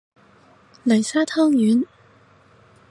[0.83, 1.85] 擂沙湯圓